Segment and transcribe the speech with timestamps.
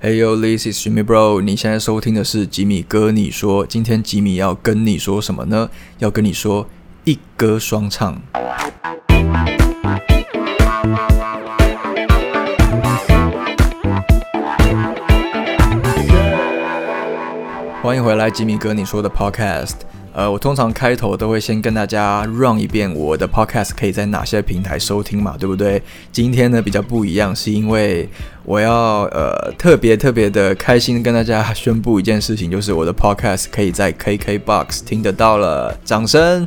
[0.00, 1.40] Hey yo, this is Jimmy Bro。
[1.40, 3.10] 你现在收听的是吉米哥。
[3.10, 5.70] 你说，今天吉米要跟你说什么呢？
[5.98, 6.68] 要跟你说
[7.04, 8.20] 一歌双唱。
[17.82, 18.74] 欢迎回来，吉米哥。
[18.74, 19.76] 你说的 Podcast。
[20.12, 25.82] 呃，我通常开头都会先跟大家 run 一遍我的 podcast 可以在哪些平台收听嘛，对不对？
[26.12, 28.08] 今天呢比较不一样，是因为
[28.44, 36.46] 我要呃特别特别的开心跟大家宣布一件事情，就是我的 podcast 可以在 KKBOX 听得到了，掌声。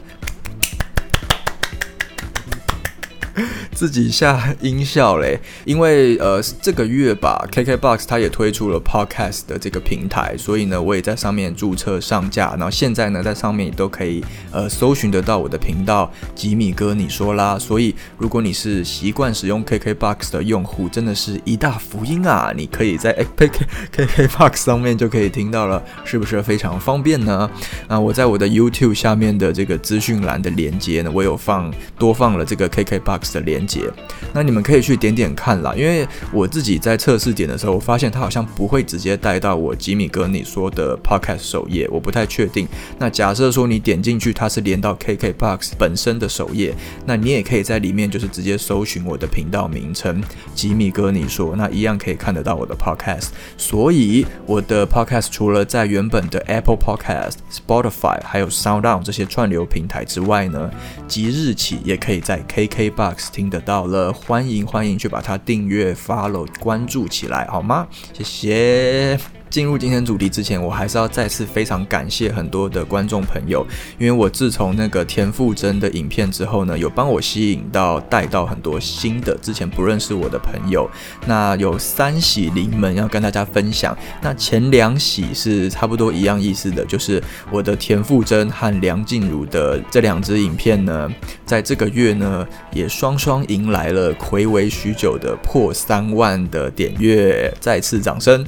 [3.78, 22.52] 自己下音效嘞，因为呃这个月吧，KKBOX 它也推出了 Podcast 的这个平台，所以呢我也在上面注册上架，然后现在呢在上面都可以呃搜寻得到我的频道吉米哥你说啦，所以如果你是习惯使用 KKBOX 的用户，真的是一大福音啊！
[22.58, 27.48] 你可以在 KKKKBOX 上面就可以听到了，是不是非常方便呢？
[27.88, 33.67] 啊，我在我的 YouTube 下面的这个资讯栏的连接呢，我有放多放了这个 KKBOX 的连。
[33.68, 33.92] 节，
[34.34, 42.68] 那你们可以去点点看啦，因为我自己在测试点的时候，我发现它好像不会直接带到我吉米哥你说的 podcast 首页，我不太确定。
[42.98, 46.74] 那假设说你点进去，它是连到 KKbox 本身的首页，
[47.06, 50.24] 那你也可以在里面就是直接搜寻我的频道名称
[50.56, 53.30] 吉米哥你说，那一样可以看得到我的 podcast。
[53.58, 60.70] 所以我的 podcast 除了在原本的 Apple Podcast、Spotify 还有 SoundOn 这些串流平台之外呢，
[61.08, 67.88] 即日起也可以在 KKbox 听的到了，欢迎欢迎去把它订阅、follow、关注起来，好吗？
[68.14, 69.20] 谢谢。
[69.50, 73.66] 进入今天主题之前，我还是要再次非常感谢很多的观众朋友，
[73.98, 80.90] 因为我自从那个田馥甄的影片之后呢，有帮我吸引到带到很多新的之前不认识我的朋友。
[81.26, 91.10] 那有三喜临门要跟大家分享，那前两喜是差不多一样意思的，就是我的田馥甄和梁静茹的这两支影片呢，
[91.46, 98.46] 在这个月呢也双双迎来了暌违许久的破三万的点阅，再次掌声。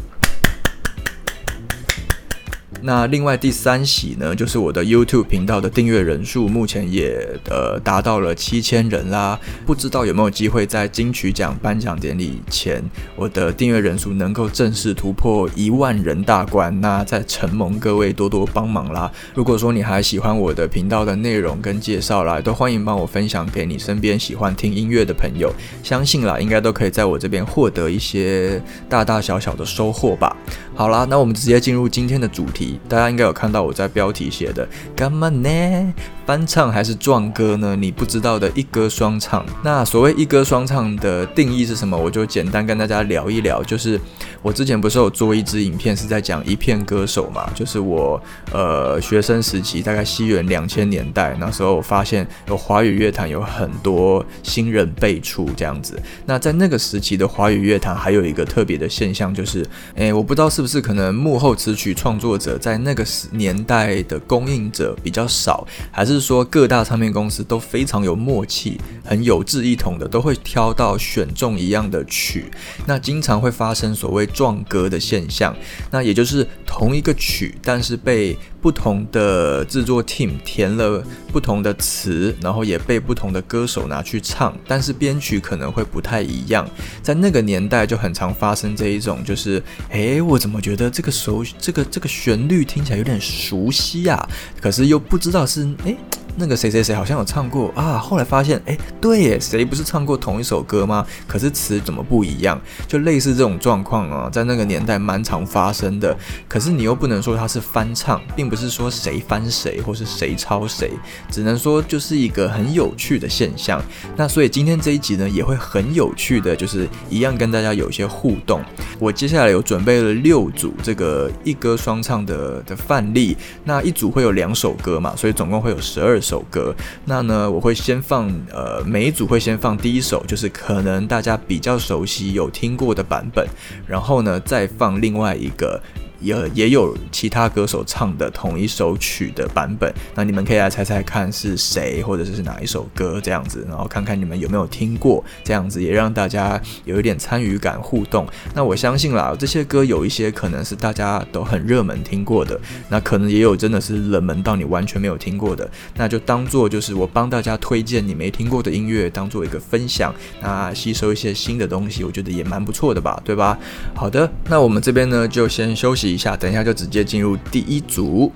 [2.81, 9.39] 那另外第三喜呢，就是我的 YouTube 频道的订阅人数目前也呃达到了七千人啦。
[9.65, 12.83] 不知道有没有机会在金曲奖颁奖典礼前，
[13.15, 16.79] 我的订阅人数能够正式突破一万人大关？
[16.79, 19.11] 那在承蒙各位多多帮忙啦。
[19.33, 25.53] 如果说你还喜欢我的频道的内容跟介绍啦，都欢迎帮我分享给你身边喜欢听音乐的朋友。
[25.83, 30.35] 相信啦，应该都可以在我这边获得一些大大小小的收获吧。
[30.79, 32.79] 好啦，那我们直接进入今天的主题。
[32.87, 35.93] 大家应该有看到我在标题写的干嘛呢？
[36.25, 37.75] 翻唱还是撞歌呢？
[37.75, 39.45] 你不知道的一歌双唱。
[39.61, 41.97] 那所谓一歌双唱的定义是什么？
[41.97, 43.61] 我就简单跟大家聊一聊。
[43.61, 43.99] 就是
[44.41, 47.49] 我之前不是有做一支影片，是在讲一片歌手嘛？
[47.53, 48.21] 就是我
[48.53, 56.01] 呃学生时期，大概西元两千年代那时候，我发现有华语乐坛有很多新人辈出这样子。
[56.25, 66.19] 那在那个时期的华语乐坛，还有一个特别的现象，就是诶，我不知道是不是是可能幕后词曲创作者在那个年代的供应者比较少，还是？
[66.29, 72.51] 说各大唱片公司都非常有默契，很有志一同的，都会挑到选中一样的曲。
[72.85, 75.55] 那经常会发生所谓撞歌的现象，
[75.89, 86.69] 那也就是同一个曲，但是被不同的制作 team 填了不同的词，然后也被不同的歌手拿去唱，但是编曲可能会不太一样。
[87.01, 94.27] 在那个年代就很常发生这一种，就是诶，我怎么觉得这个熟，这个这个旋律听起来有点熟悉啊，
[94.61, 95.97] 可是又不知道是诶。
[96.39, 101.05] 那个谁谁谁好像有唱过啊，后来发现，哎，对耶，谁不是唱过同一首歌吗？
[101.27, 102.59] 可是词怎么不一样？
[102.87, 106.15] 就类似这种状况啊，在那个年代蛮常发生的。
[106.47, 110.91] 可是你又不能说它是翻唱，并不是说谁翻谁或是谁抄谁，
[111.29, 113.81] 只能说就是一个很有趣的现象。
[114.15, 118.63] 那所以今天这一集呢，也会很有趣的，就是一样跟大家有一些互动。
[118.97, 123.35] 我接下来有准备了六组这个一歌双唱的的范例，
[123.65, 126.28] 那一组会有两首歌嘛，所以总共会有十二首。
[126.29, 133.47] 首歌，那呢，我会先放，呃，每一组会先放第一首，就是可能大家比较熟悉、有听过的版本，
[133.87, 135.81] 然后呢，再放另外一个。
[136.19, 139.93] 也也有其他歌手唱的同一首曲的版本。
[140.15, 148.27] 那你们可以来猜猜看是谁，或者是哪一首歌这样子，然后看看你们有没有听过，这样子也让大家有一点参与感互动。
[148.53, 163.57] 那我相信啦，这些歌有一些可能是大家都很热门听过的，那可能也有真的是冷门到你完全没有听过的，那就当做就是我帮大家推荐你没听过的音乐，当做一个分享，那吸收一些新的东西，我觉得也蛮不错的吧，对吧？
[163.95, 168.31] 好的，那我们这边呢就先休息一下，等一下就直接进入第一组。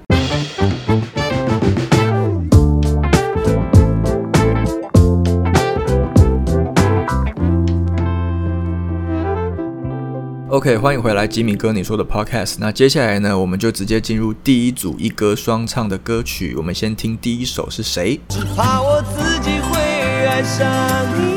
[10.50, 12.58] OK，欢迎回来，吉米哥你说的 Podcast。
[12.60, 16.54] 那接下来呢，我们就直接进入第一组一歌双唱的歌曲。
[16.56, 18.20] 我们先听第一首是谁？
[18.30, 19.80] 只怕我自己会
[20.28, 20.68] 爱上
[21.18, 21.33] 你。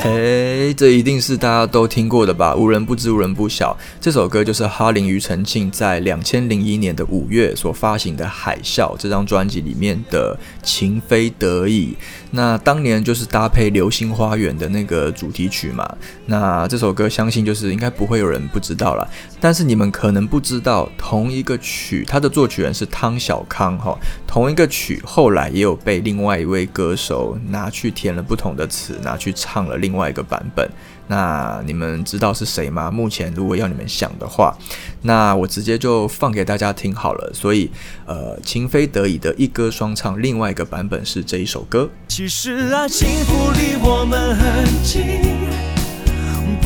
[0.00, 2.54] 嘿， 这一定是大家都听过的吧？
[2.54, 3.76] 无人不知，无人不晓。
[4.00, 11.88] 这首歌就是哈林庾澄庆在两千零一年的五月所发行的《海啸》这张专辑里面的《情非得已》。
[12.30, 15.96] 那当年就是搭配《流星花园》的那个主题曲嘛。
[16.26, 19.08] 那这首歌相信就是应该不会有人不知道了。
[19.40, 23.94] 但是你们可能不知道，同一个曲，它的作曲人是汤小康哈。
[24.26, 29.98] 同一个曲后来也有被另外一位歌手拿去填了不同的词，拿去唱了另。
[29.98, 30.70] 外一个版本，
[31.08, 32.88] 那你们知道是谁吗？
[32.88, 34.56] 目前如果要你们想的话，
[35.02, 37.32] 那我直接就放给大家听好了。
[37.34, 37.68] 所以，
[38.06, 41.90] 呃，情非得已的一歌双唱，另外一个版本是这一首歌。
[42.06, 45.47] 其实啊，幸福离我们很近，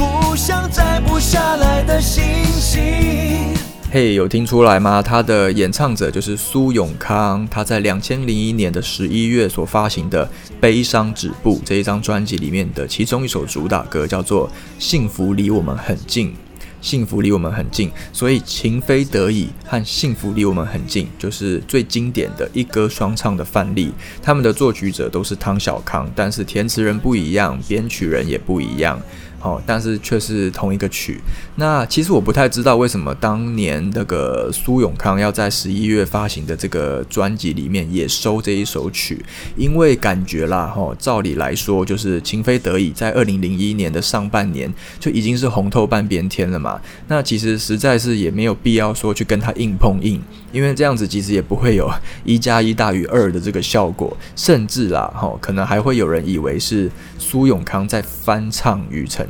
[0.02, 3.54] 不像摘不下来的星星。
[3.88, 5.00] 嘿，有听出来吗？
[5.00, 10.26] 他的演唱者就是苏永康，他在两千零一年的十一月所发行的
[10.58, 16.28] 《悲伤止步》这一张专辑里面的其中一首主打歌叫做《幸福离我们很近》，
[16.80, 23.92] 幸福离我们很近，所以情非得已和幸福离我们很近就是最经典的一歌双唱的范例。
[24.22, 28.98] 他们的作曲者都是汤小康，但是填词人不一样，编曲人也不一样。
[29.42, 31.20] 哦，但是却是同一个曲。
[31.56, 39.24] 那其实我不太知道为什么当年那个苏永康要在十一月发行的这个专辑里面也收这一首曲，
[39.56, 46.80] 因为感觉啦，哈，照理来说就是情非得已，在二零零一年的上半年就已经是红透半边天了嘛。
[47.08, 50.22] 那其实实在是也没有必要说去跟他硬碰硬，
[50.52, 51.90] 因为这样子其实也不会有
[52.24, 56.88] 一加一大于二的这个效果，甚至啦，哈，可能还会有人以为是
[57.18, 59.26] 苏永康在翻唱庾澄。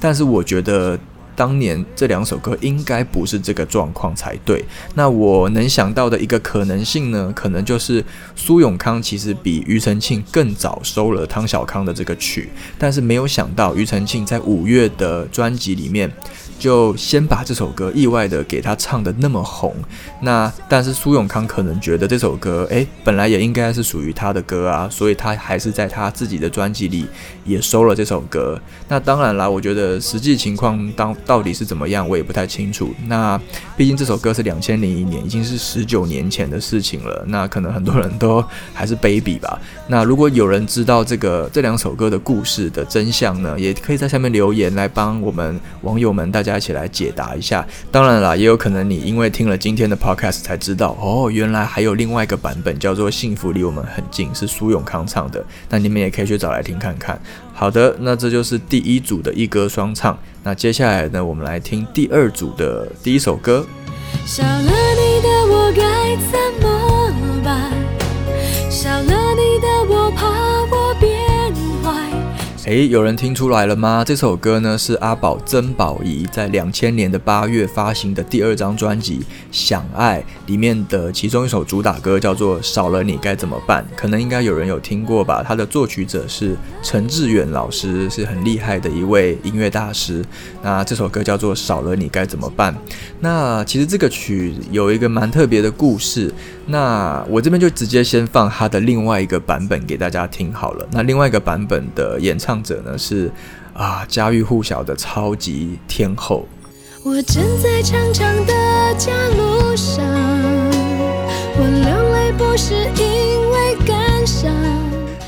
[0.00, 0.98] 但是我觉得
[1.36, 4.64] 当年这两首歌应该不是这个状况才对。
[4.94, 8.04] 那我能想到的一个可能性呢，可能就是
[8.36, 12.48] 苏永康其实比庾澄庆更早收了汤小康的这个曲，
[12.78, 16.10] 但是没有想到庾澄庆在五月的专辑里面。
[16.58, 19.74] 就先把这首歌意外的给他唱的那么红，
[20.22, 27.06] 那但是苏永康可能觉得这首歌，诶，本来也应该是属于他的歌啊，所以他还是在他自己的专辑里
[27.44, 28.60] 也收了这首歌。
[28.88, 32.94] 那当然啦，我觉得实际情况当到底是怎么样，我也不太清楚。
[33.06, 33.40] 那
[33.76, 38.42] 毕竟这首歌是两千零一年，已经是十九年前的事情了，那可能很多人都
[38.72, 39.60] 还是 baby 吧。
[39.88, 46.54] 那如果有人知道这个这两首歌的故事的真相呢，也可以在下面留言来帮我们网友们大大家。
[46.54, 47.66] 一起来解答一下。
[47.90, 55.44] 当然啦，也有可能你因为听了今天的 podcast 才知道，哦，原来还有另外一个版本叫做《幸福离我们很近》，是苏永康唱的。
[55.68, 57.20] 那你们也可以去找来听看看。
[57.52, 60.16] 好的，那这就是第一组的一歌双唱。
[60.44, 63.66] 那接下来呢，我们来听第二组的第一首歌。
[64.24, 67.72] 少了你的我该怎么办？
[68.70, 70.53] 少了你的我怕。
[72.66, 74.02] 诶，有人听出来了吗？
[74.02, 79.18] 这首歌呢是阿宝曾宝仪在两千年的八月发行的第二张专辑
[79.52, 83.84] 《想爱》里面的其中一首主打歌，叫做《少了你该怎么办》。
[83.94, 85.44] 可能应该有人有听过吧？
[85.46, 90.24] 他的作曲者是陈志远老师，是很厉害的一位音乐大师。
[90.62, 92.72] 那这首歌叫做《少了你该怎么办》。
[93.20, 96.32] 那其实这个曲有一个蛮特别的故事。
[96.66, 100.88] 那我这边就直接先放他的另外一个版本给大家听好了。
[100.92, 103.30] 那另外一个版本的演唱者呢是
[103.72, 106.46] 啊家喻户晓的超级天后。
[107.02, 110.04] 我站在长长的家路上，
[111.56, 113.03] 我流泪不是一。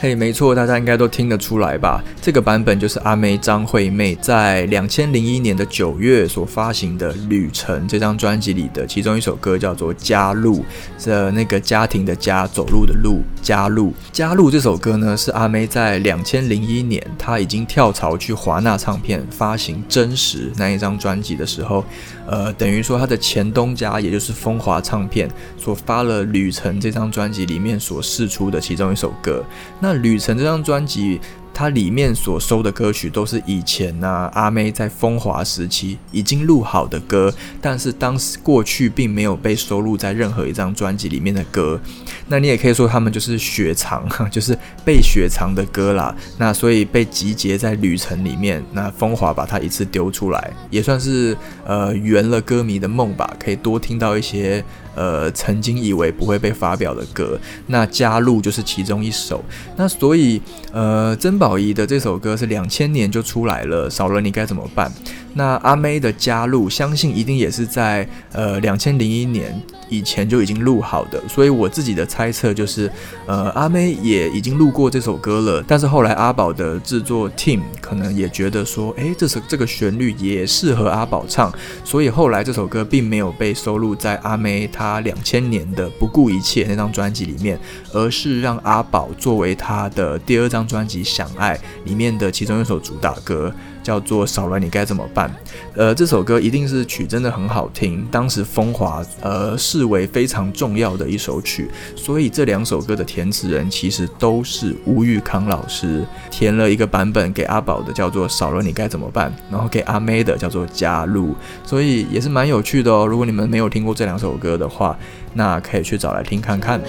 [0.06, 2.00] 嘿，没错，大家应该都听得出来吧？
[2.22, 10.58] 这个版本就是阿妹张惠妹在两千零一年的九月所发行的《旅程》这张专辑里的其中一首歌，叫做《加入》。
[10.96, 13.92] 这那个家庭的家，走路的路，加入。
[14.12, 21.84] 加入这首歌呢，是阿妹在两千零一年，她已经跳槽去华纳唱片发行《真实》那一张专辑的时候，
[22.28, 29.44] 呃，等于说她的前东家，也就是风华唱片所发了《旅程》这张专辑里面所释出的其中一首歌。
[29.80, 31.20] 那《旅程》这张专辑，
[31.56, 37.32] 它里面所收的歌曲都是以前呢阿妹在风华时期已经录好的歌，
[37.62, 41.80] 但是当时过去并没有被收录在任何一张专辑里面的歌。
[42.28, 46.14] 那你也可以说他们就是雪藏， 就是被雪藏的歌啦。
[46.36, 51.34] 那所以被集结在《旅程》里面，那风华把它一次丢出来，也算是
[51.64, 54.62] 呃圆了歌迷的梦吧，可以多听到一些。
[54.96, 59.44] 呃，曾经以为不会被发表的歌，那加入就是其中一首。
[59.76, 60.40] 那所以，
[60.72, 64.90] 呃，珍宝仪的这首歌是两千年就出来了，少了你该怎么办？
[65.36, 69.54] 那阿妹的加入，相信一定也是在呃两千零一年
[69.90, 72.90] 以前就已经录好的，所以我自己的猜测就是，
[73.26, 81.52] 呃，阿妹也已经录过这首歌了，但是后来阿宝的制作 team 可能也觉得说，诶，这首这个旋律也适合阿宝唱，
[81.84, 87.60] 所以后来这首歌并没有被收录在阿妹她两千年的不顾一切那张专辑里面，
[87.92, 93.52] 而是让阿宝作为他的第二张专辑《想爱》里面的其中一首主打歌。
[93.86, 95.32] 叫做少了你该怎么办？
[95.76, 113.06] 呃，这首歌一定是曲真的很好听，当时风华呃视为非常重要的一首曲，所以这两首歌的填词人其实都是吴玉康老师填了一个版本给阿宝的，叫做少了你该怎么办，然后给阿妹的叫做加入，所以也是蛮有趣的哦。
[113.06, 114.98] 如果你们没有听过这两首歌的话，
[115.34, 116.80] 那可以去找来听看看。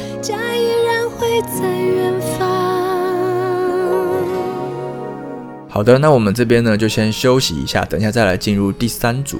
[5.77, 9.39] 好的，那我们这边呢就先休息一下，等一下再来进入第三组。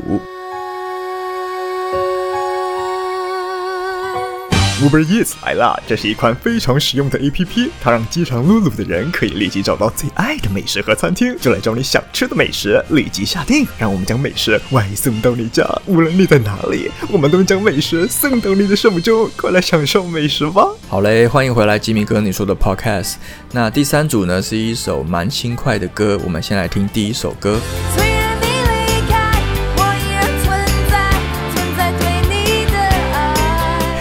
[4.79, 20.67] Uber Eats 来了，这是一款非常实用的 APP，它让饥肠辘辘的人可以立即找到最爱的美食和餐厅，就来找你想吃的美食，立即下定，让我们将美食外送到你家，无论你在哪里，我们都将美食送到你的手中，快来享受美食吧！
[20.89, 23.15] 好嘞，欢迎回来，吉米哥你说的 Podcast。
[23.51, 27.60] 那第三组呢是一首蛮轻快的歌，我们先来听第一首歌。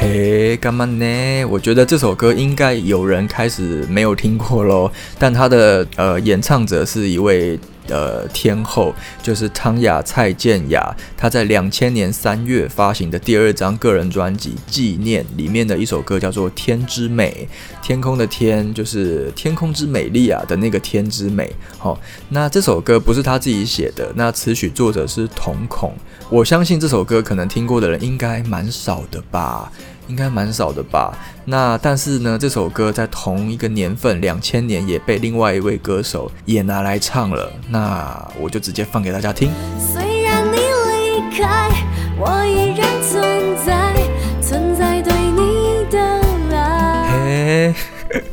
[0.00, 1.44] 诶，干嘛呢？
[1.46, 4.88] 我觉得这首歌应该有人开始没有听过喽，
[5.18, 7.58] 但他的呃演唱者是一位。
[7.86, 17.48] 的天后就是汤雅蔡健雅，她在两千年三月发行的第二张个人专辑《纪念》里面的一首歌叫做《天之美》，
[17.86, 21.50] 天空的天就是天空之美丽啊的那个天之美。
[21.78, 25.94] 好，那这首歌不是他自己写的，那词曲作者是瞳孔。
[26.28, 29.70] 我相信这首歌可能听过的人应该蛮少的吧。
[30.08, 31.16] 应该蛮少的吧？
[31.44, 37.52] 那但是呢，这首歌在同一个年份，两千年也被另外一位歌手也拿来唱了。
[37.68, 39.50] 那我就直接放给大家听。
[39.78, 41.70] 虽然你离开，
[42.18, 42.95] 我依然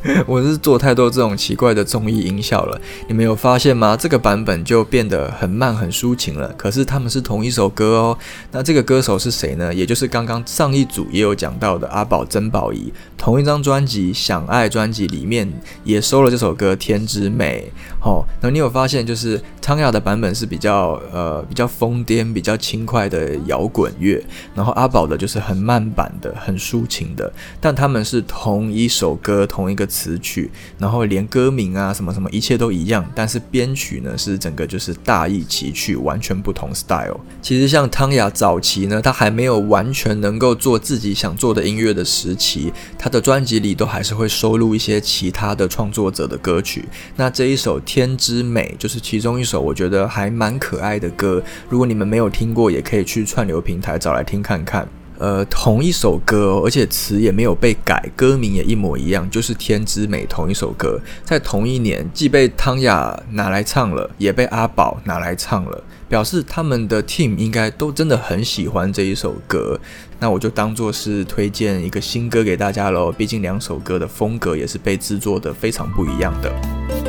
[0.28, 3.96] 我是做太多这种奇怪的综艺音效了，你们有发现吗？
[3.96, 6.54] 这个版本就变得很慢很抒情了。
[6.58, 8.18] 可是他们是同一首歌哦。
[8.52, 9.74] 那这个歌手是谁呢？
[9.74, 12.92] 也就是刚刚上一组也有讲到的阿宝曾宝仪。
[13.18, 15.50] 同一张专辑《想爱》专辑里面
[15.86, 17.72] 也收了这首歌《天之美》。
[18.04, 24.22] 好，那你有发现就是汤雅的版本是比较呃比较疯癫、比较轻快的摇滚乐，
[24.54, 27.32] 然后阿宝的就是很慢版的、很抒情的。
[27.62, 37.20] 但他们是同一首歌、同一个词曲，然后连歌名啊什么什么一切都一样，但是编曲呢是整个就是大异其趣，完全不同 style。
[37.42, 43.14] 其实像汤雅早期呢，他还没有完全能够做自己想做的音乐的时期，他。
[43.14, 46.84] 的专辑里都还是会收录一些其他的创作者的歌曲。
[47.16, 51.40] 那这一首《天之美》就是其中一首，我觉得还蛮可爱的歌。
[51.70, 54.88] 如果你们没有听过，也可以去串流平台找来听看看。
[55.24, 65.82] 呃，同一首歌，而且词也没有被改，歌名也一模一样，就是《天之美》同一首歌，在同一年既被汤雅拿来唱了，也被阿宝拿来唱了。
[66.10, 69.80] 表示他们的 team 应该都真的很喜欢这一首歌，
[70.20, 73.10] 那我就当做是推荐一个新歌给大家喽。
[73.10, 77.03] 毕竟两首歌的风格也是被制作的非常不一样的。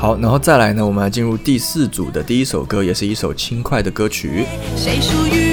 [0.00, 4.46] 好，然后再来呢，我们来进入第四组的第一首歌，也是一首轻快的歌曲。
[4.74, 5.49] 谁属于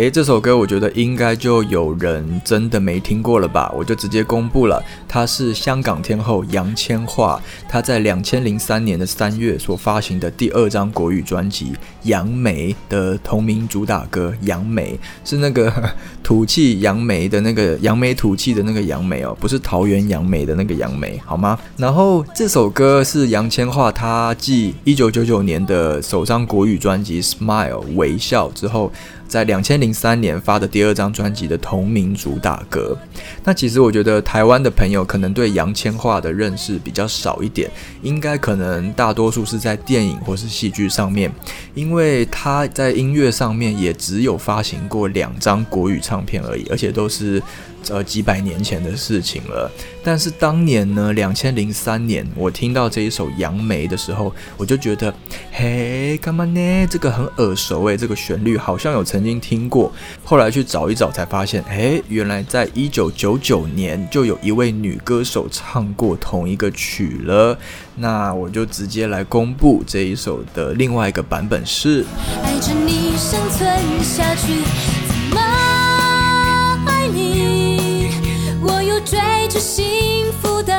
[0.00, 3.70] 诶，这首歌我觉得应该就有人真的没听过了吧？
[3.76, 7.38] 我就直接公布了，它是香港天后杨千嬅，
[7.68, 11.72] 她在两千零三年的三月所发行的第二张国语专辑
[12.04, 15.70] 《杨梅》的同名主打歌《杨梅》，是那个
[16.24, 21.58] 土气杨梅的那个杨梅土气的那个杨梅哦，不是桃园杨梅的那个杨梅，好吗？
[21.76, 28.90] 然后这首歌是杨千嬅她继一九九九年的首张国语专辑《Smile》微笑之后。
[29.30, 32.98] 在两千零三年发的第二张专辑的同名主打歌。
[33.44, 37.70] 那其实我觉得台湾的朋友可能对杨千嬅的认识比较少一点，
[38.02, 41.32] 应该可能大多数是在电影或是戏剧上面，
[41.74, 47.40] 因为他在音乐上面也只有发行过两张国语唱片而已，而且都是。
[47.88, 49.70] 呃，几百年前的事情了。
[50.02, 55.12] 但是当年呢，两千零三年，我听到这一首《杨梅》的时候，我就觉得，
[55.52, 56.86] 嘿，干嘛呢？
[56.86, 59.92] 这个很耳熟诶，这个旋律好像有曾经听过。
[60.24, 67.58] 后来去找一找，才发现，哎，原来在一九九九年就有一位女歌手唱过同一个曲了。
[67.96, 72.06] 那我就直接来公布这一首的另外一个版本是。
[72.42, 73.68] 爱着你生存
[74.02, 74.99] 下去。
[79.60, 80.72] 幸福的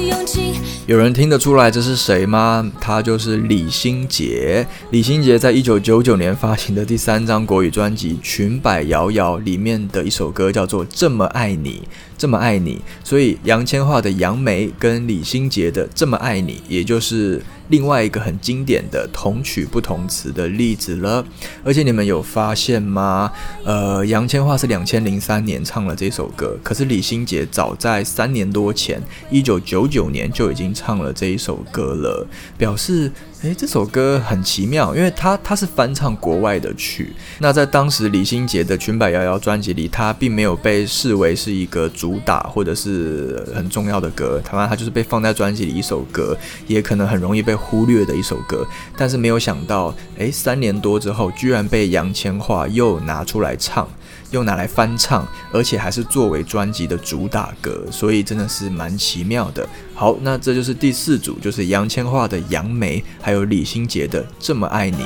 [0.00, 0.54] 勇气。
[0.86, 2.70] 有人听得出来这是谁吗？
[2.80, 4.66] 他就是李心洁。
[4.90, 11.72] 李心洁在一九九九年发行的第三张国语专辑《裙摆摇摇》里面的一首歌叫做《这么爱你》。
[12.16, 21.24] 这么爱你，所以杨千嬅的《杨梅》跟李心洁的《这么爱你》，也就是另外一个很经典的同曲不同词的例子了。
[21.64, 23.32] 而且你们有发现吗？
[23.64, 33.12] 呃，杨千嬅是两千零三年唱了这首歌，可是李心洁早在三年多前，一九九九年就已经唱了这一首歌了，表示。
[33.42, 37.12] 诶，这首歌很奇妙，因为它它是翻唱国外的曲。
[37.38, 44.40] 那在当时李心洁的《裙摆摇摇》专辑里，它并没有被视为是一个主打或者是很重要的歌。
[44.44, 48.66] 台湾它就是被放在专辑里一首歌，也可能很容易被忽略的一首歌。
[48.96, 53.88] 但是没有想到，诶，三年多之后，居然被杨千嬅又拿出来唱。
[54.30, 59.68] 又拿来翻唱，而且还是作为专辑的主打歌，所以真的是蛮奇妙的。
[59.94, 64.96] 好，那这就是第四组，就是杨千嬅的《杨梅》，还有李心洁的《这么爱你》。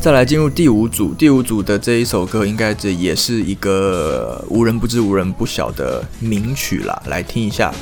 [0.00, 7.72] 再来进入第五组，第五组的这一首歌，应该这也是一个无人不知、无人不晓的名曲啦，来听一下。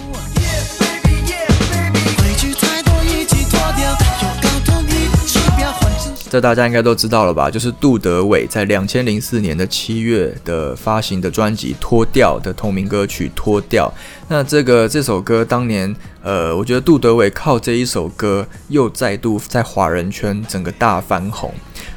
[6.33, 7.51] 这大家应该都知道了吧？
[7.51, 13.87] 就是杜德伟在两千零四年的七月的发行的专辑《脱掉》的同名歌曲《脱掉》。
[14.29, 21.53] 那这个这首歌当年，呃，我觉得杜德伟靠这一首歌又再度在华人圈整个大翻红。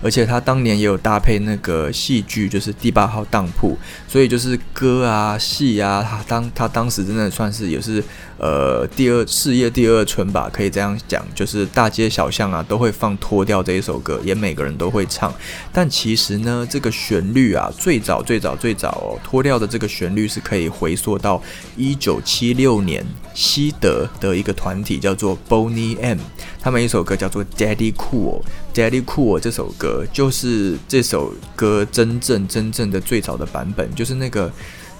[0.06, 3.70] 而且他当年也有搭配那个戏剧，就是《第八号当铺》，
[4.08, 8.04] 所以就是歌啊、戏啊，他当他当时真的算是也是
[8.38, 15.34] 呃第二事业第二春吧，可以这样讲，就是大街小巷啊都会放《脱掉》这一首歌，也每个人都会唱。
[15.74, 21.42] 但其实呢，这个旋律啊，最早最早最早，《脱掉》的这个旋律是可以回溯到
[21.76, 26.20] 一九七六年西德的一个团体叫做 Boney M，
[26.62, 28.42] 他们一首歌叫做《Daddy Cool》。
[28.76, 34.52] Daddy Cool 这首歌就是这首歌真正真正的最早的版本，就是那个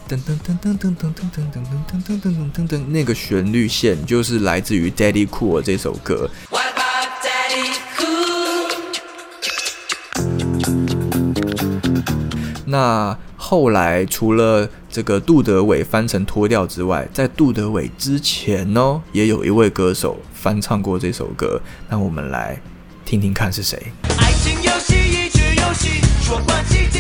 [0.08, 6.30] 噔噔噔噔噔噔噔噔噔噔噔噔噔噔噔那个旋律线，就是来自于 Daddy Cool 这首歌。
[12.66, 21.62] 那后来除了这个杜德伟翻成脱掉之外，在杜德伟之前呢，也有一位歌手翻唱过这首歌。
[21.90, 22.58] 那我们来。
[23.06, 23.80] 听听看是谁。
[24.18, 27.00] 爱情游戏，一局游戏，说关机，即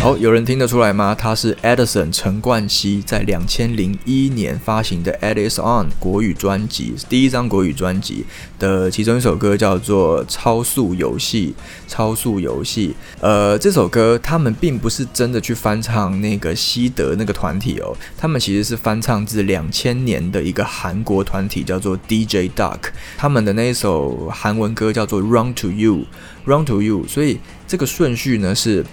[0.00, 1.12] 好，有人听得出来吗？
[1.12, 8.24] 他是 Edison 陈冠希在两千零一年发行的《Edison》国语专辑，第一张国语专辑
[8.60, 11.52] 的其中一首歌叫做《超速游戏》。
[11.92, 22.78] 超速游戏，呃，这首歌他们并不是真的去翻唱那个西德那个团体哦，他们其实是翻唱自两千年的一个韩国团体叫做 DJ Duck，
[23.16, 25.94] 他们的那一首韩文歌叫做《Run to You》，
[26.44, 28.86] 《Run to You》，所以这个顺序呢是。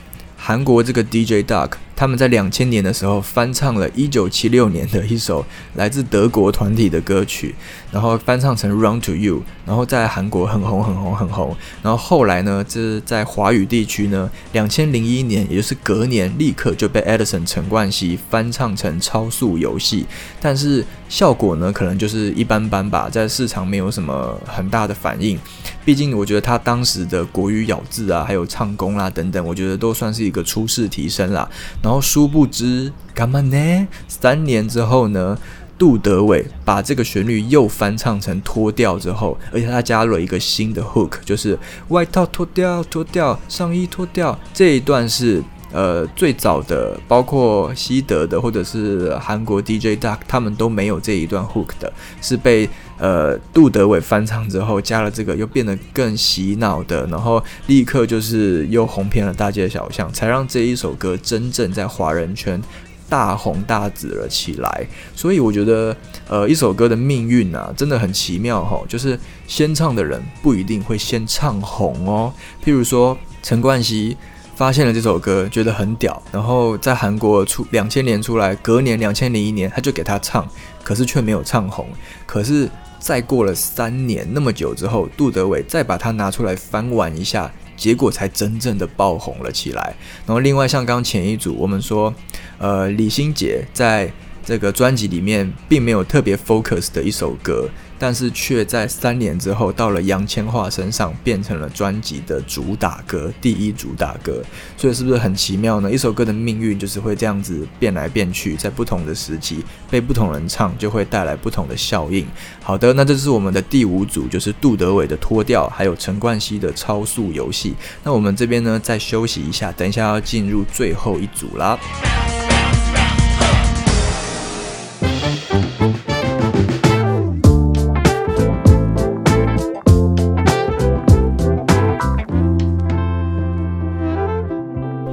[0.48, 7.56] 韩国这个 DJ Duck 他们在两千年的时候翻唱了一九七六年的一首来自德国团体的歌曲，
[7.92, 11.56] 然后翻唱成《Run to You》，然后在韩国很红很红很红。
[11.82, 20.04] 然后后来呢，这在华语地区呢，两千零一年，也就是隔年，立刻就被 Edison 陈冠希翻唱成《超速游戏》，
[20.42, 25.40] 但是效果呢，可能就是一般般吧，在市场没有什么很大的反应。
[25.86, 31.48] 毕竟我觉得他当时的国语咬字啊，还有唱功啦等等，我觉得都算是一个初试提升啦。
[31.86, 33.88] 然后殊不知，干嘛呢？
[34.08, 35.38] 三年之后呢，
[35.78, 45.43] 杜德伟把这个旋律又翻唱成脱掉之后，而且他加入了一个新的 hook，就是外套脱掉，脱掉上衣脱掉这一段是。
[45.76, 62.62] 呃，最早的包括西德的或者是韩国 DJ Duck，他们都没有这一段 hook 的，是被呃杜德伟翻唱之后加了这个，又变得更洗脑的，然后立刻就是又红遍了大街小巷，才让这一首歌真正在华人圈
[63.10, 64.88] 大红大紫了起来。
[65.14, 65.94] 所以我觉得，
[66.30, 72.32] 呃，一首歌的命运啊，真的很奇妙哈，就是先唱的人不一定会先唱红哦。
[72.64, 74.16] 譬如说陈冠希。
[74.56, 80.48] 发现了这首歌，觉得很屌，然后在韩国出两千年出来，隔年两千零一年他就给他唱，
[80.82, 81.88] 可是却没有唱红。
[82.26, 89.94] 可是再过了三年那么久之后，杜德伟再把它拿出来翻玩一下，结果才真正的爆红了起来。
[90.26, 92.13] 然后另外像刚前一组我们说，
[92.58, 94.10] 呃，李心洁在
[94.46, 97.70] 这个专辑里面并没有特别 focus 的一首歌。
[97.98, 104.44] 但是却在三年之后，到了杨千嬅身上，变成了专辑的主打歌，第一主打歌。
[104.78, 105.92] 所以是不是很奇妙呢？
[105.92, 112.26] 一首歌的命运就是会这样子变来变去，在不同的时期被不同人唱，就会带来不同的效应。
[112.62, 117.76] 好的，那这是我们的第五组，就是杜德伟的脱掉，还有陈冠希的超速游戏。
[118.04, 121.80] 那我们这边呢，再休息一下，等一下要进入最后一组啦。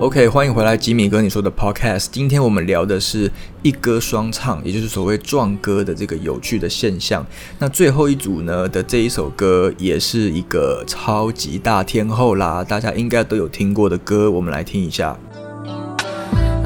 [0.02, 2.06] OK，欢迎回来，吉米哥你说的 Podcast。
[2.10, 3.30] 今天我们聊的是
[3.62, 7.24] 一歌双唱，也就是所谓撞歌的这个有趣的现象。
[7.60, 15.16] 那最后一组呢的这一首歌，也是一个超级大天后啦，大家应该都有听过的歌，我们来听一下。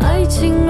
[0.01, 0.66] 爱情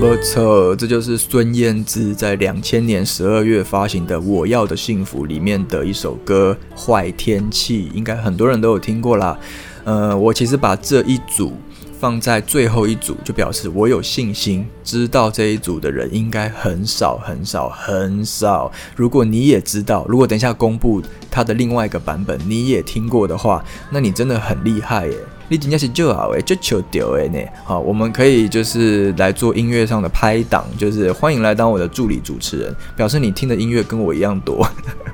[0.00, 9.36] 不错，这就是孙燕姿在两千年十二月发行的《我要的幸福》里面的一首歌《坏天气》，应该很多人都有听过啦。
[9.82, 11.52] 呃，我其实把这一组。
[12.00, 18.70] 放在最后一组，就表示我有信心，知道这一组的人应该很少很少很少。
[18.94, 25.14] 如果你也知道，如果等一下公布他的另外一个版本，你也听过的话，那你真的很厉害耶！
[25.48, 27.38] 你今天是就好诶，就求丢诶呢。
[27.64, 34.66] 好，我们可以就是来做音乐上的拍档，就是欢迎来当我的助理主持人，表示你听的音乐跟我一样多，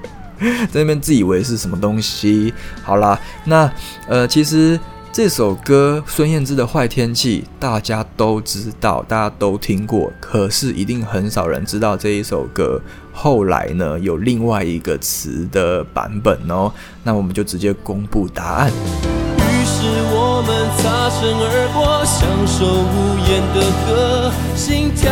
[0.71, 2.53] 在那边自以为是什么东西。
[2.83, 3.71] 好啦，那
[4.09, 4.79] 呃，其实。
[5.17, 16.73] 这首歌孙燕姿的《坏天气》，大家都知道，大家都听过，可是一定很少人知道这一首歌后来呢有另外一个词的版本哦。
[17.05, 18.73] 那我们就直接公布答案。
[18.73, 22.97] 于是我们擦身而过，享受无
[23.29, 25.11] 言的歌，心跳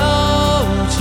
[0.98, 1.00] 着。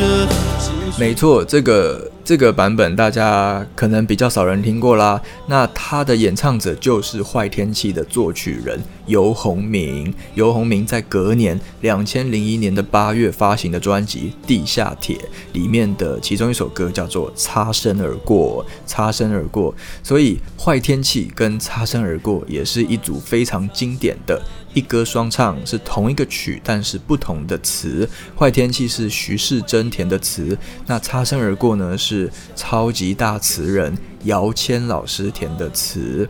[0.98, 2.10] 没错，这个。
[2.24, 5.22] 这个版本大家可能比较少人听过啦。
[5.48, 10.14] 那他的演唱者就是《坏天气》的作曲人游鸿明。
[10.36, 15.18] 游鸿明在隔年两千零一年的八月发行的专辑《地下铁》
[15.54, 18.66] 里面的其中一首歌叫做《擦身而过》。
[18.86, 24.42] 擦身而过，所以《坏天气》跟《擦身而过》也是一组非常经典的。
[24.74, 28.08] 一歌双唱是同一个曲，但是不同的词。
[28.38, 30.58] 坏天气是徐世珍填的词，
[30.88, 36.28] 那擦身而过呢是超级大词人姚谦老师填的词。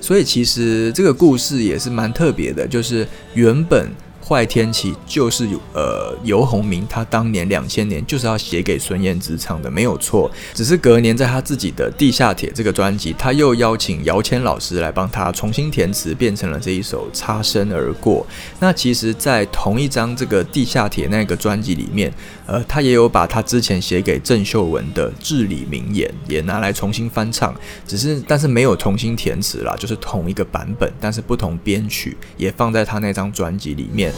[0.00, 3.88] 所以其实这个故事也是蛮特别的，就是原本。
[4.26, 18.26] 坏天气就是呃游鸿明他当年两千年就是要写给孙燕姿唱的没有错，只是隔年在他自己的地下铁这个专辑，他又邀请姚谦老师来帮他重新填词，变成了这一首擦身而过。
[18.60, 22.12] 那其实，在同一张这个地下铁那个专辑里面，
[22.46, 27.54] 呃，他也有把他之前写给郑秀文的至理名言也拿来重新翻唱，
[27.86, 34.11] 只是但是没有重新填词啦，就是同一个版本，但是不同编曲也放在他那张专辑里面。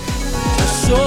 [0.57, 0.98] 他说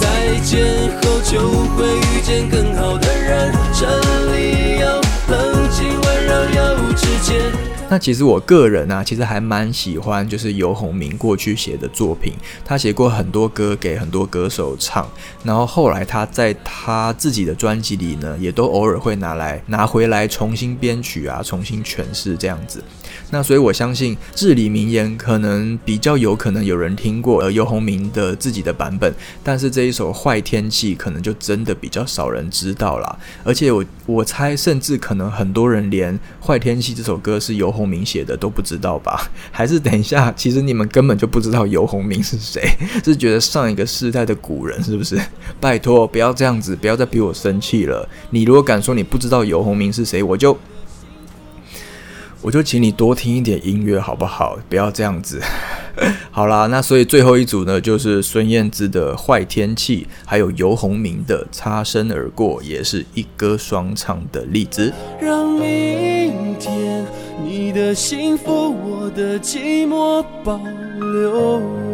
[0.00, 0.64] 再见
[1.02, 1.38] 后就
[1.76, 3.86] 会遇见更好的人，这
[4.32, 4.86] 里有
[5.28, 7.40] 冷静温柔又直接。
[7.90, 15.08] 那其实我个人啊，其实还蛮喜欢就是游鸿明过去写的作品，他写过很多歌给很多歌手唱，
[15.42, 22.84] 然后后来他在他自己的专辑里呢，也都偶尔会拿来拿回来重新编曲啊，重新诠释这样子。
[23.30, 29.12] 那所以我相信至理名言可能比较有可能有人听过呃游鸿明的自己的版本，
[29.44, 33.18] 但是这一首坏天气可能就真的比较少人知道啦。
[33.44, 39.30] 而且我我猜甚至可能很多人连坏天气这首歌是游鸿明写的都不知道吧？
[39.52, 42.62] 还是等一下，其实你们根本就不知道游鸿明是谁，
[43.04, 45.20] 是觉得上一个世代的古人是不是？
[45.60, 48.08] 拜托不要这样子，不要再逼我生气了。
[48.30, 50.56] 你如果敢说你不知道游鸿明是谁，我就。
[52.40, 54.58] 我就请你多听一点音乐好不好？
[54.68, 55.40] 不要这样子。
[56.30, 64.92] 好啦，那所以最后一组呢，就是孙燕姿的《坏天气》，还有游鸿明的《擦身而过》，也是一歌双唱的例子。
[65.20, 67.04] 让明天
[67.44, 70.60] 你的幸福，我的寂寞保
[71.00, 71.87] 留。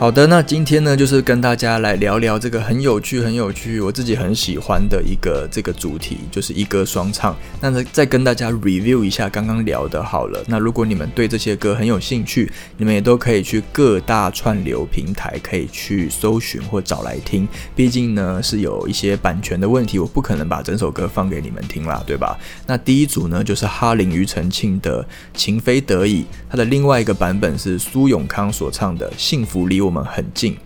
[0.00, 7.36] 好的，那今天呢，就是跟大家来聊聊这个很有趣、很有趣，我自己很喜欢的一个这个主题，就是一歌双唱。
[7.60, 10.42] 那，再跟大家 review 一下刚刚聊的，好了。
[10.46, 17.46] 那如果你们对这些歌很有兴趣，你们也都可以去各大串流平台可以去搜寻或找来听。
[17.76, 22.38] 毕竟呢，是有一些版权的问题，我不可能把整首歌放给你们听啦，对吧？
[22.66, 29.88] 那第一组呢，就是哈林庾澄庆的《情非得已》，它的另外一个版本是苏永康所唱的《幸福离我》。
[29.90, 30.56] 我们很近，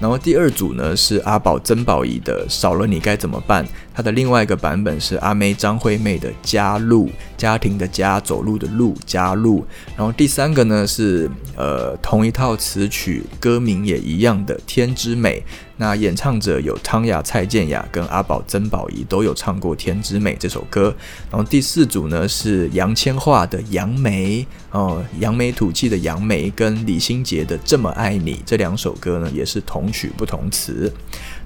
[0.00, 3.62] 然后第二组呢是阿宝曾宝仪的《少了你该怎么办》，
[3.92, 9.62] 它的另外一个版本是阿妹张惠妹的《加入》，家庭的家，走路的路，加入。
[9.94, 15.44] 然后第三个呢是呃同一套词曲，歌名也一样的《天之美》。
[15.80, 20.94] 那演唱者有汤雅、蔡健雅跟阿宝、曾宝仪都有唱过《天之美》这首歌。
[21.30, 24.42] 然后第四组呢是杨千嬅的《杨梅》
[24.78, 30.92] 哦，扬眉吐气的杨梅跟李心洁的《这么爱你》这两首歌呢也是同曲不同词。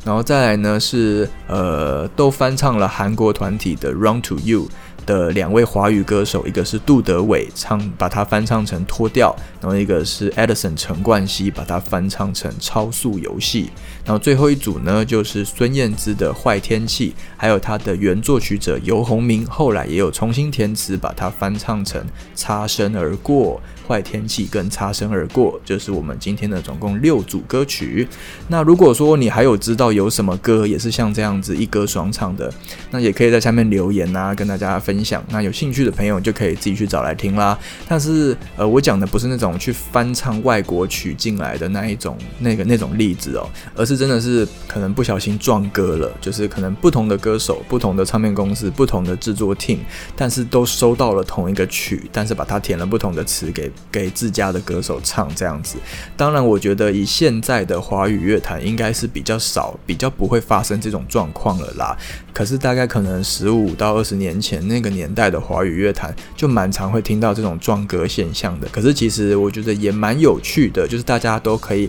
[0.05, 4.63] 然后再来呢是呃都翻唱了韩国团体的《Run to You》。
[5.07, 13.71] 的两位华语歌手，一个是杜德伟唱，把它翻唱成脱掉，然后一个是 Edison 陈冠希把它翻唱成超速游戏，
[14.05, 23.61] 然后最后一组呢，就是孙燕姿的坏天气，还有她的原作曲者游鸿明，后来也有重新填词，把它翻唱成擦身而过。
[23.87, 28.09] 坏天气跟擦身而过，就是我们今天的总共六组歌曲。
[28.49, 32.53] 那如果说你还有知道有什么歌也是像这样子一歌双唱的，
[32.91, 35.23] 那也可以在下面留言啊，跟大家分享。
[35.29, 37.59] 那有兴趣的朋友就可以自己去找来听啦。
[37.87, 49.79] 但是呃，我讲的不是那种去翻唱外国曲进来的那一种那个那种例子哦，而是真的是可能不小心撞歌了，就是可能不同的歌手、不同的唱片公司、不同的制作 team，
[50.17, 53.71] 但是都收到了同一个曲，但是把它填了不同的词给。
[53.91, 55.77] 给自家的歌手唱这样子，
[56.17, 61.97] 当然，我觉得以现在的华语乐坛，应该是比较少，比较不会发生这种状况了啦。
[62.35, 68.69] 可是大概可能十五到二十年前那个年代的华语乐坛，就蛮常会听到这种撞歌现象的。
[68.73, 71.89] 可是其实我觉得也蛮有趣的，就是大家都可以，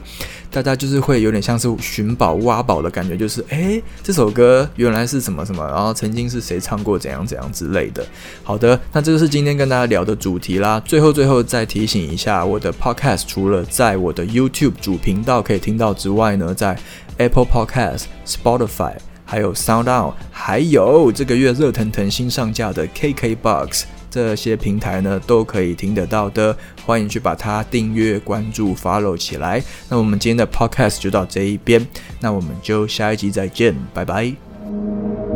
[0.51, 8.05] 大家就是会有点像是寻宝挖宝的感觉，就是诶，这首歌原来是什么什么，然后曾经是谁唱过怎样怎样之类的。
[8.43, 10.79] 好的，那这就是今天跟大家聊的主题啦。
[10.85, 16.77] 最后最后再提醒一下，我的 Podcast 除了在我的 YouTube 主频道可以听到之外呢，在
[17.17, 18.93] Apple Podcast、Spotify。
[19.25, 29.61] 还有 SoundOn，还有这个月热腾腾新上架的 KKBox，这些平台呢都可以听得到的，欢迎去把它订阅、关注、follow 起来。
[29.89, 31.85] 那我们今天的 Podcast 就到这一边，
[32.21, 35.34] 那我们就下一集再见，拜拜。